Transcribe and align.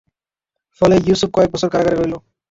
ফলে 0.81 0.95
ইউসুফ 0.99 1.29
কয়েক 1.35 1.49
বছর 1.53 1.69
কারাগারে 1.71 1.97
রইল। 1.97 2.13